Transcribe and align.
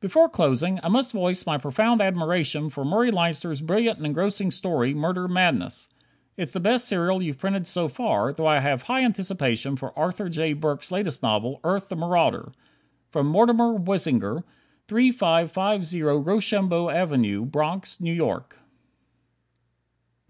Before 0.00 0.28
closing, 0.28 0.78
I 0.82 0.88
must 0.90 1.10
voice 1.12 1.46
my 1.46 1.56
profound 1.56 2.02
admiration 2.02 2.68
for 2.68 2.84
Murray 2.84 3.10
Leinster's 3.10 3.62
brilliant 3.62 3.96
and 3.96 4.04
engrossing 4.04 4.50
story, 4.50 4.92
"Murder 4.92 5.26
Madness." 5.26 5.88
It's 6.36 6.52
the 6.52 6.60
best 6.60 6.86
serial 6.86 7.22
you've 7.22 7.38
printed 7.38 7.66
so 7.66 7.88
far; 7.88 8.30
though 8.30 8.46
I 8.46 8.58
have 8.60 8.82
high 8.82 9.02
anticipation 9.02 9.76
for 9.76 9.98
Arthur 9.98 10.28
J. 10.28 10.52
Burks' 10.52 10.92
latest 10.92 11.22
novel, 11.22 11.60
"Earth, 11.64 11.88
the 11.88 11.96
Marauder." 11.96 12.52
Mortimer 13.14 13.72
Weisinger, 13.78 14.44
3550 14.86 16.02
Rochambeau 16.02 16.90
Ave., 16.90 17.36
Bronx, 17.46 18.02
New 18.02 18.12
York. 18.12 18.58